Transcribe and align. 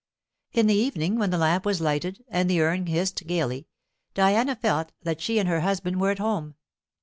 In 0.51 0.65
the 0.65 0.73
evening, 0.73 1.19
when 1.19 1.29
the 1.29 1.37
lamp 1.37 1.63
was 1.63 1.79
lighted 1.79 2.25
and 2.27 2.49
the 2.49 2.59
urn 2.61 2.87
hissed 2.87 3.27
gaily, 3.27 3.67
Diana 4.15 4.55
felt 4.55 4.91
that 5.03 5.21
she 5.21 5.37
and 5.37 5.47
her 5.47 5.59
husband 5.59 6.01
were 6.01 6.09
at 6.09 6.17
home. 6.17 6.55